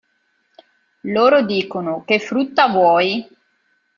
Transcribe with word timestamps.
Loro 1.01 1.43
dicono:"che 1.43 2.17
frutta 2.17 2.69
vuoi? 2.69 3.23